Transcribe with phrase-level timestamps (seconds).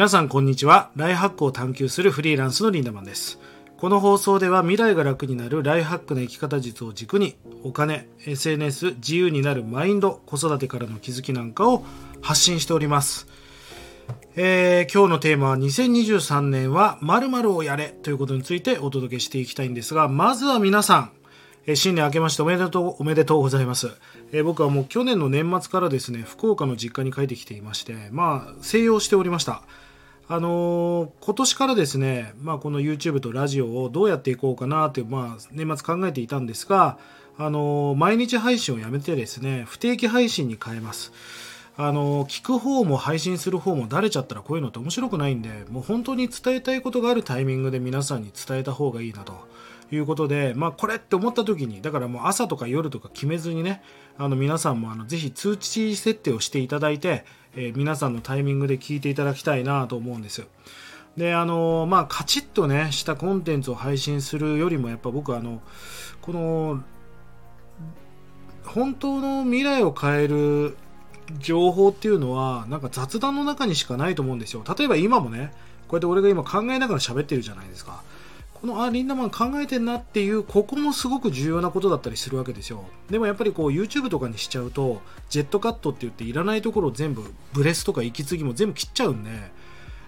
[0.00, 0.90] 皆さんこんにちは。
[0.96, 3.38] ライハックを探求するフリーランスのリンダマンです。
[3.76, 11.84] この放送では未来が楽になるライハックの生き方術を軸にお金、SNS、自由になるマインド、子育てからの気づきなんかを
[12.22, 13.26] 発信しております。
[14.36, 21.12] えー今日のテーマは2023年は〇〇をやれということについてお届けしていきたいんですが、まずは皆さん、
[21.66, 23.90] え新年明けましておめでとう、おめでとうございます。
[24.32, 29.62] えー僕はもう去年の年末からですね、福岡の実家に帰ってきていまして、まあ、静養しておりました。
[30.32, 36.98] あのー今年からですね、まあ、この YouTube とラジオをどうやっていこうかなって、まあ、年末考えていたんですが、
[37.36, 41.12] あのー毎日配信をやめてですね、不定期配信に変えます。
[41.76, 49.32] あの聞く方も配信する方もだれちゃったらこういうのって面白くないんでもう本当に伝えたいことがあるタイミングで皆さんに伝えた方がいいなと
[49.90, 53.82] いうことで、まあ、これって思った時にだからもう朝とか夜とか決めずにね
[54.18, 57.24] あの皆さんもあのぜひ通知設定をしていただいて、
[57.56, 60.46] え皆さんのタイミングで聞いていただきたいなと思うんです
[61.16, 65.60] であのまあカチッとねしたコンテンツを配信するよりもやっぱ僕あの
[66.22, 66.82] この
[68.64, 70.76] 本当の未来を変える
[71.38, 74.64] 情報っていうのはなんか雑談の中にしかないと思うんですよ。
[74.78, 75.52] 例えば今もね
[75.88, 78.02] こうやって俺が今考えながら喋ってるじゃないですか。
[78.60, 82.84] このあリンダマン考えてんなっていうここもすごく重要なことだったりするわけですよ。
[83.08, 89.30] でもやっぱりこう YouTube とかにしちゃうとジェットカットって言っていらないところを全部ブレスとか息継ぎも全部切っちゃうんで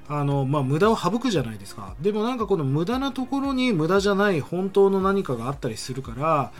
[0.09, 1.94] あのまあ無駄を省くじゃないですか。
[2.00, 6.53] でもなんかこの無駄なところに無駄じゃない本当の何かがあったりするから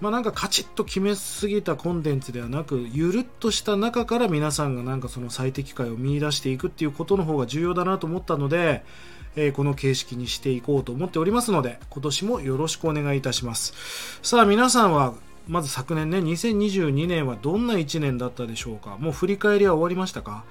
[0.00, 8.84] まあ、なんかカチッと決めすぎたコンテンツではなくゆるっとした中から皆さんがなんかその最適解を見出していくっていうことの方が重要だなと思ったので、
[9.36, 13.74] えーこの形式にしていこうと思っておりますので今年もよろしくお願いいたします。
[14.22, 15.14] さあ皆さんは
[15.48, 18.96] まず昨年ね2022年はどんな1年だったでしょうか？
[18.98, 20.44] もう振り返りは終わりましたか？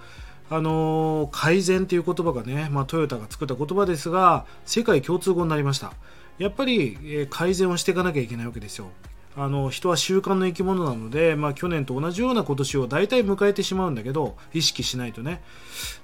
[0.49, 5.93] あのー改善という言葉がね、まあ、トヨタが作った言葉ですが世界共通語になりました。
[6.37, 8.89] やっぱり、え改善をしていかなきゃいけないわけですよ。
[9.35, 15.41] あの人は習慣の生き物なので、まあ、去年と同じような今年を大体迎えてしまうんだけど意識しないとね。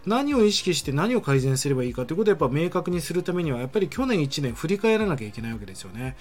[0.05, 6.17] 何を意識して何を改善すればいいかということをやっぱ明確にするためにはやっぱり去年1年振り返らなきゃいけないわけですよね。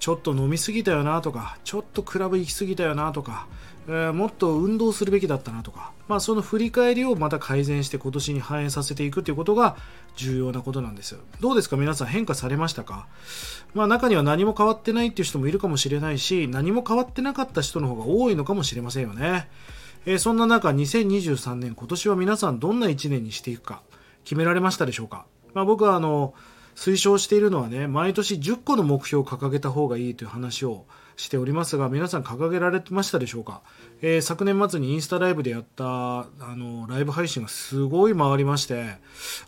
[0.00, 3.46] ちょっと飲みすぎたよなとかちょっとクラブ行きすぎたよなとか、
[3.88, 9.76] えーもっと運動するべきだったなとか、まあ、その振り返りをまた改善して今年に反映させていくということが
[10.16, 11.76] 重要なことなんですどうですか？
[11.76, 13.08] 皆さん変化されましたか？
[13.74, 19.48] まあ中には何も変わってないっていう人もいるかもしれないし何も変わってなかった人の方が多いのかもしれませんよね、
[20.06, 23.82] えーそんな中2023年今年は皆さんどんな1年にしていくか
[24.24, 26.34] 決められましたでしょうか、まあ、僕はあの
[26.76, 30.84] 推奨しているのはね毎年10個の目標を掲げた方がいいという話を
[31.18, 33.60] しておりますが皆さん掲げられてましたでしょうか、
[34.00, 38.96] えー昨年末にインスタライブでやったあのライブ配信がすごい回りまして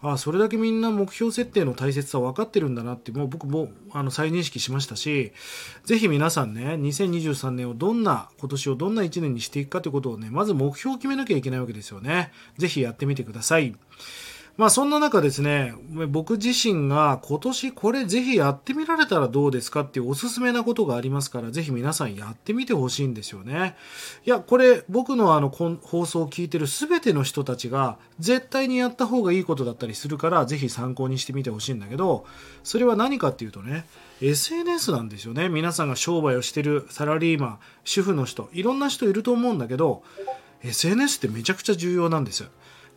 [0.03, 5.33] あそれだけみんな目標設定の大切さ分かってるんだなってもう僕もあの再認識しましたし
[5.85, 12.33] ぜひ皆さんね2023年をどんな今年をどんな1年にしていくかということをねまず目標を決めなきゃいけないわけですよね。
[12.59, 13.77] ぜひやってみてください。
[14.57, 15.75] まあそんな中ですね、
[16.09, 23.77] 僕自身が今年これぜひやってみられたらどうですかっていうおすすめなことがありますから、ぜひ皆さんやってみてほしいんですよね。
[24.27, 32.27] いや、これ僕のあの放送を聞いてる全ての人たちが絶対にやった方がいいことだったりするから、ぜひ参考にしてみてほしいんだけど、
[32.63, 33.87] それは何かっていうとね、
[34.21, 35.49] SNS なんですよね。
[35.49, 40.03] 皆さんが商売をしてるサラリーマン、主婦の人、いろんな人いると思うんだけど、
[40.63, 42.51] SNS ってめちゃくちゃ重要なんですよ。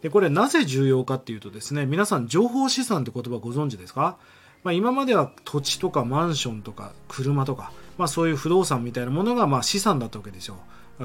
[0.04, 4.18] でこれなぜ重要かっていうとですね皆さん情報資産って言葉ご存知ですか、
[4.64, 10.58] まあ、今までは土地とかマンションとか車とか、まあ、そういう不動産みたいなものがま資産だったわけですよ。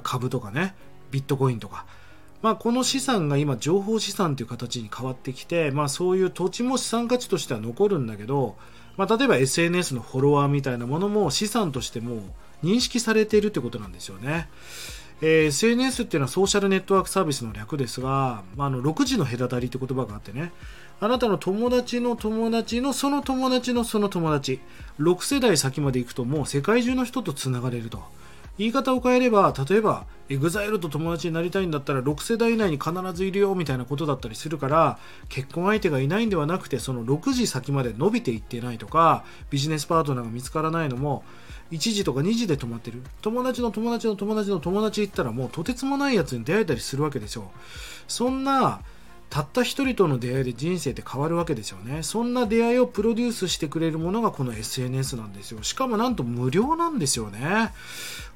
[0.03, 0.75] 株とかね
[1.13, 1.87] ビットコインとか、
[2.43, 8.57] まあ、この資産が今情報資産という形に変わってきて、まあ、そういう土地も資産価値としては残るんだけど、
[8.97, 12.23] まあ、例えば SNS のフォロワーみたいなものも資産としても
[12.65, 14.49] 認識されているってことなんですよね。
[15.21, 20.53] えー SNS っていうのはソーシャルネットワークサービスの略ですが、まあ、あの6時の隔たりって言葉があってね。
[21.01, 24.61] あなたの友達の友達のその友達のその友達。
[24.99, 28.03] 6世代先まで行くともう世界中の人とつながれると。
[28.59, 41.23] 言い方を変えれば例えば EXILE と友達になりたいんだったら6世代以内に必ずいるよみたいなことだったりするから結婚相手がいないんではなくてその6時先まで伸びていってないとかビジネスパートナーが見つからないのも
[41.71, 43.03] 1時とか2時で止まってる。
[43.21, 47.51] 友達の友達の友達の友達行ったらもうとてつもないやつに出会えたりするわけですよ。
[48.07, 48.81] そんな
[49.31, 52.03] たった一人との出会いで人生って変わるわけですよね。
[52.03, 55.63] そんな出会いをプロデュースしてくれるものがこの SNS なんですよ。
[55.63, 57.73] しかもなんと無料なんですよね。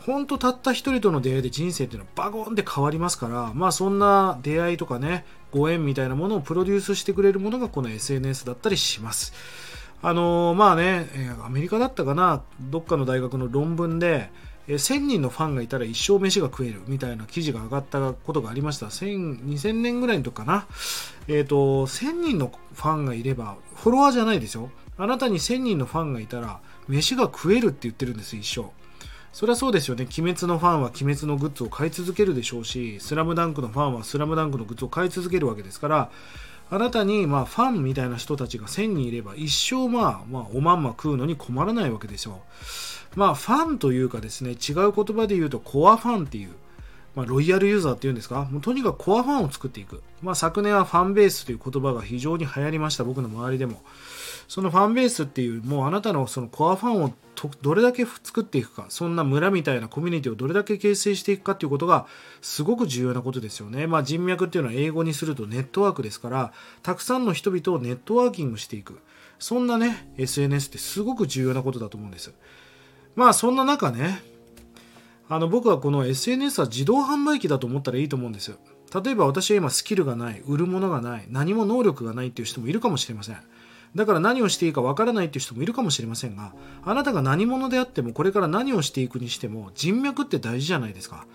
[0.06, 9.33] ほんとたった一人との出会いで人生っていうのはバゴンって変わりますからまあそんな出会いとかねご縁みたいなものをプロデュースしてくれるものがこの SNS だったりします。
[10.05, 11.06] あのー、まあね
[11.44, 12.43] アメリカだったかな？
[12.61, 14.31] どっかの大学の論文で
[14.69, 18.87] 1000人のファンがいたら一生飯が食えるみたいな記事が上がったことがありました。
[18.87, 20.67] 2000年ぐらいの時かな。
[21.29, 24.70] えっ、ー、と、1000人のファンがいれば、フォロワーじゃないですよ。
[24.99, 28.70] あなたに1000人のファンがいたら、飯が食えるって言ってるんです、一生。
[29.32, 30.05] そりゃそうですよね。
[30.05, 36.11] 鬼滅のファンは鬼滅のグッズを買い続けるでしょうし、スラムダンクのファンはスラムダンクのグッズを買い続けるわけですから、
[36.70, 42.41] あなたに、まあ、ファンみたいな人たちが1000人いれば、一生、まあ、まあ、おまんま食うのに困らないわけですよ。
[43.14, 46.50] まあ、ファンというかですね、違う言葉で言うと、コアファンっていう、
[47.14, 50.03] まあ、ロイヤルユーザーっていうんですか、もうとにかくコアファンを作っていく。
[50.23, 53.82] まあ、昨年はファンベースという言葉が非常に流行りました、僕の周りでも。
[54.49, 57.12] そのファンベースっていう、もうあなたのそのコアファンを
[57.62, 62.06] どれだけ作っていくか、そんな村みたいなコミュニティをどれだけ形成していくかっていうことが
[62.41, 63.87] すごく重要なことですよね。
[63.87, 68.99] まあ、人脈っていうのは英語にするとネットワークですから、たくさんの人々をネットワーキングしていく。
[69.38, 72.32] そんなね、SNS ってすごく重要なことだと思うんです。
[73.14, 74.23] まあそんな中ね
[75.29, 78.59] あの僕はこの SNS は自動販売機だと思ったらいいと思うんですよ。
[79.03, 83.38] 例えば私は今スキルがない売るものがない何も能力がないっていう人もいるかもしれません。
[83.94, 91.26] だから何をしていいかわからないっていう人もいるかもしれませんがあなたが何者であってもこれから何をしていくにしても人脈って大事じゃないですか。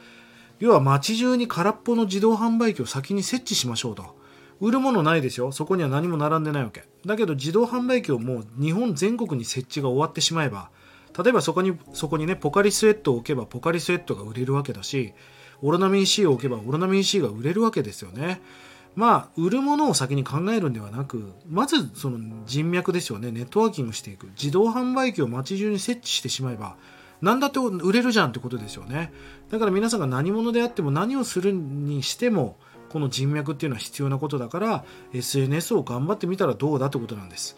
[0.60, 4.16] 要は街中に空っぽの自動販売機を先に設置しましょうと。
[4.60, 5.52] 売るものないですよ。
[5.52, 6.84] そこには何も並んでないわけ。
[7.06, 10.70] だけど自動販売機をもう日本全国に設置が終わってしまえば
[11.18, 15.14] 例えばそこにそこにねポカリスエットを置けばポカリスエットが売れるわけだし
[15.62, 18.42] オロナミン C を置けばオロナミン C が売れるわけですよね。
[18.96, 23.32] まあ売るものを先に考えるんではなくまずその人脈ですよね。
[23.32, 24.28] ネットワーキングしていく。
[24.28, 26.78] 自動販売機を街中に設置してしまえば
[27.22, 29.12] 何だって売れるじゃんってことですよね。
[29.50, 32.58] だから皆さんが何者であっても何をするにしても
[32.90, 37.58] この人脈っていうのは必要なことだから SNS を頑張ってみたらどうだってことなんです。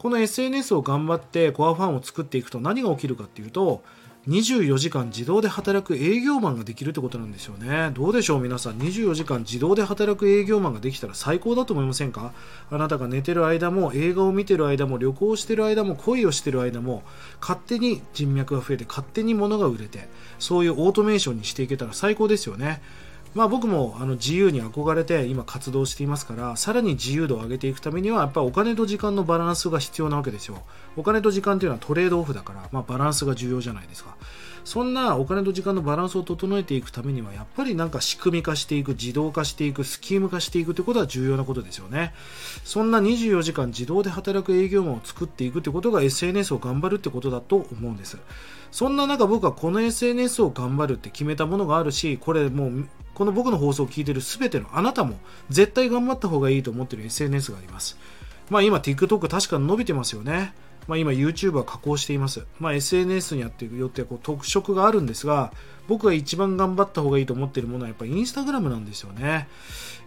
[0.00, 3.82] この SNS を頑張ってコアファンを作っていくと何が起きるかっていうと
[4.28, 7.90] 24時間自動で働く営業マンができるってことなんですよね。
[7.92, 8.78] どうでしょう皆さん。
[8.78, 12.32] 24時間自動で働く営業マンができたら最高だと思いませんか？
[12.70, 17.02] あなたが寝てる間も映画を見てる間も旅行してる間も恋をしてる間も
[17.38, 20.08] 勝手に人脈が増えて勝手に物が売れて
[20.38, 22.80] そういうオートメーションにしていけたら最高ですよね。
[23.34, 30.62] まあ、僕もあの自由に憧れて今活動していますからさらに自由度を上げていくためにはやっぱりお金と時間のバランスが必要なわけですよ。
[30.96, 34.16] お金と時間というのはトレードオフだから、まあ、バランスが重要じゃないですか。
[34.64, 42.12] そんなお金と時間のバランスを整えていくためにはやっぱりなんか仕組み化していく自動化していくスキーム化していくということは重要なことですよね。
[42.64, 48.18] そんな24時間自動で働く営業マンを作っていくということが SNS を頑張るってことだと思うんです。
[48.70, 52.88] そんな中僕はこの SNS を頑張るって決めたものがあるしこれもう
[53.20, 55.18] この僕の放送を聞いている全てのあなたも
[55.50, 57.98] 絶対頑張った方がいいと思っている SNS があります。
[58.48, 60.54] まあ今 TikTok 確かに伸びてますよね。
[60.88, 65.52] まあ、今 YouTube は加工しています、まあ、SNS によってよってこう特色があるんですが
[65.86, 69.46] 僕が一番頑張った方がいいと思っているものはやっぱりインスタグラムなんですよね。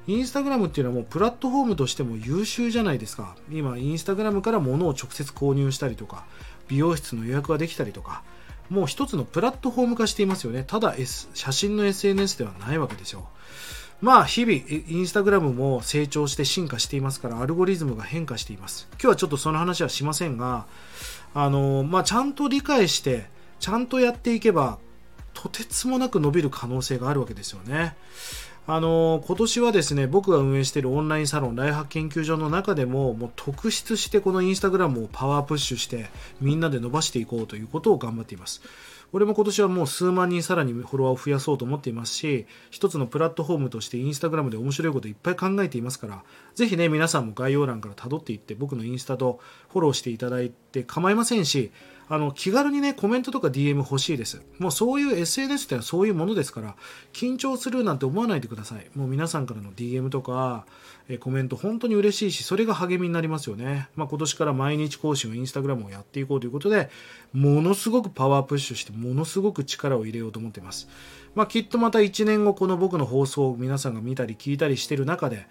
[0.08, 3.36] インスタグラムっていうのはもうプラットフォームとしても優秀じゃないですか。
[3.52, 6.26] 今インスタグラムから物を直接購入したりとか
[6.68, 8.24] 美容室の予約ができたりとか
[8.74, 10.64] もう一つのプラットフォーム化していますよね。
[10.66, 13.30] ただ、S、写真の SNS ではないわけですよ。
[14.02, 18.88] まあ、日々、インスタグラムも成長して進化していますから、アルゴリズムが変化しています。
[18.94, 20.66] 今日はちょっとその話はしませんが、
[21.36, 24.80] あの、まあ、ちゃんと理解して、ちゃんとやっていけば、
[25.36, 27.96] とてつもなく伸びる可能性があるわけですよね。
[28.66, 36.06] あの今年はですね僕が運営しているオンラインサロンライハ研究所の中でももう特筆してこのインスタグラムをパワープッシュして
[36.40, 38.62] みんなで伸ばしていこうということを頑張っています。
[39.14, 46.24] 俺も今年はもう数万人さらにフォロワーを増やそうと思っていますし一つのプラットフォームとしてインスタグラムで面白いこといっぱい考えていますから
[46.56, 49.40] ぜひね皆さんも概要欄から辿っていって僕のインスタと
[49.72, 51.72] フォローしていただいて構いませんし
[52.10, 54.42] あの気軽にねコメントとか DM 欲しいです。
[54.60, 56.76] もうそういう SNS ってのはそういうものですから
[57.14, 58.88] 緊張するなんて思わないでください。
[58.98, 60.66] もう皆さんからの DM とか
[61.10, 66.90] えコメント本当に嬉しいしそれが励みになりますよね、まあ、今年から毎日更新をインスタグラムをやっていこうということで
[67.34, 70.88] ものすごくパワープッシュしてものすごく力を入れようと思っています、
[71.36, 75.48] まあ、きっとまた1年後この僕の放送を皆さんが見たり聞いたりしてる中で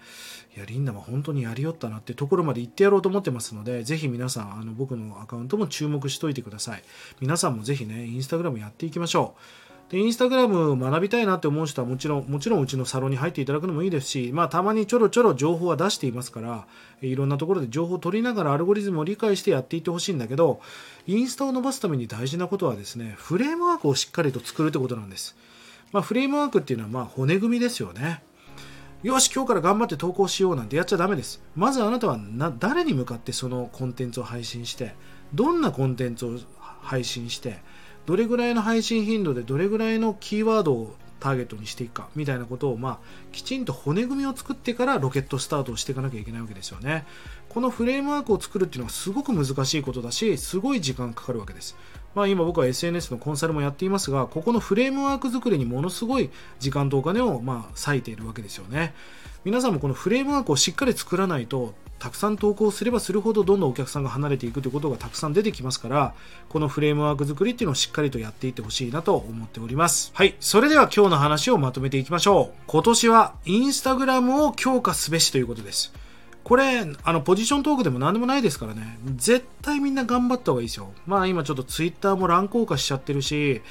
[0.55, 6.83] いやリンダは本当にやりよったなってところまで行ってやろうと思ってますのでぜひ皆さんあの僕のアカウントも注目しといてください。
[7.19, 9.63] 皆さんもぜひねインスタグラムやっていきましょう。
[9.93, 16.65] でインスタグラム学びたいなって思う人はもちろんもちろんうちのサロンに入っていただくのもいいですし、まあ、たまにちょろちょろ情報は出していますから
[17.01, 20.61] いろんなところで情報を取りながらアルゴリズムを理解してやっていってほしいんだけど
[21.05, 25.35] インスタを伸ばすために大事なことはですねフレームワークをしっかりと作るってことなんです、
[25.93, 28.21] まあ、フレームワークっていうのはまあ骨組みですよね
[29.03, 32.19] よし今日から頑張って投稿しようなんてやっちゃダメですまずあなたは
[32.59, 34.95] 誰に向かってそのコンテンツを配信して
[35.33, 36.39] どんなコンテンツを
[36.81, 37.59] 配信して
[38.05, 42.99] どれぐらいの配信頻度でどれぐらいのキーワードをターゲットにしていくかみたいなことを、まあ、
[43.31, 47.05] きちんと骨組みを作ってからロケットスタートをしていかなきゃいけないわけですよね。
[47.47, 51.77] このフレームワークを作るっていうのはすごく難しいことだし、すごい時間かかるわけです。
[52.15, 56.29] まあ、今僕は SNS のコンサルもやっていますが、ここのフレームワーク作りにものすごい
[56.59, 58.93] 時間とお金をまあ割いているわけですよね。
[59.45, 66.13] 皆さんもこのフレームワークをしっかり作らないとたくさん投稿すればするほどどんどんお客さんが離れていくということがたくさん出てきますから
[66.49, 70.11] このフレームワーク作りっていうのをしっかりとやっていってほしいなと思っております。
[70.13, 70.35] はい。
[70.39, 72.61] それでは今日の話をまとめていきましょう。
[72.67, 75.93] 今年はインスタグラムを強化すべしということです
[76.53, 78.99] これ、あの、ポジショントークでも何でもないですからね。
[79.15, 80.93] 絶対みんな頑張った方がいいですよ。
[81.07, 83.63] まあ今ちょっとツイッターも乱高下しちゃってるし、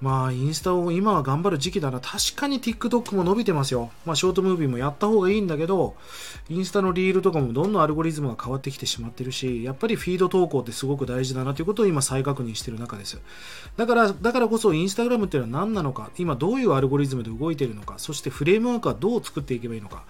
[0.00, 2.00] まあインスタを今は頑張る時期だな。
[2.00, 3.90] 確かに TikTok も伸びてますよ。
[4.06, 5.94] まあショートムービーもやった方がいいんだけど、
[6.48, 13.20] インスタのリールとかもどんどんアルゴリズムが変わってきてしまってるし、やっぱりフィード投稿ってすごく大事だなということを今再確認してる中です。
[13.76, 20.04] だから、だからこそインスタグラムっていうのは何なのか、今どういうアルゴリズムで動いているのか、そしてフレームワークはどう作っていけばいいのか。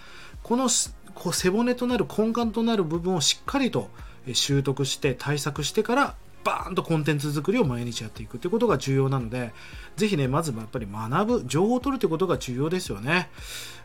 [0.44, 3.90] この背骨となる根幹となる部分をしっかりと
[4.32, 6.14] 習得して対策してから
[6.44, 9.52] バーンとコンテンツ作りを毎日やっていくということが重要なので、
[9.96, 13.30] ぜひね、まずやっぱり学ぶ、情報を取るということが重要ですよね。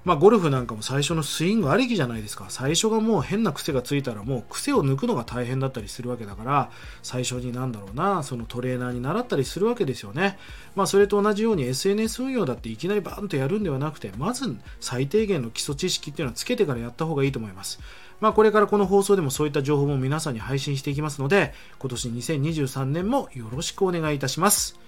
[0.05, 2.45] まあ、ゴルフなんかも最初のスイングありきじゃないですか。
[2.49, 6.71] 最初がもう変な癖がついたらもう癖を抜くのが大変だったりするわけだから、
[7.03, 10.37] 最初になんだろうな、そのトレーナーに習ったりするわけですよね。
[10.75, 17.79] まあ、それと同じように SNS 運用だっていきなりバーンとやるんではなくて、まず最低限の基礎知識っていうのはつけてからやった方がいいと思います。
[18.19, 24.79] まあ、これからこの放送でもそういった情報も皆さんに配信していきますので、今年2023年もよろしくお願いいたします。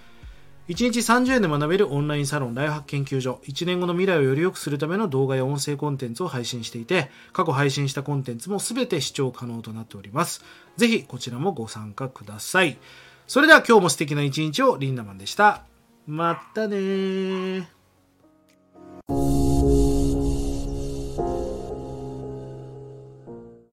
[0.68, 10.44] 1日30円で学べるオンラインサロンライフハック研究所1年後の未来をより良くするための動画や音声コンテンツを配信していて過去配信したコンテンツも全て視聴可能となっております。
[10.76, 12.78] ぜひこちらもご参加ください。
[13.26, 15.64] それでは今日も素敵な一日をリンダマンでした。
[16.06, 17.79] またね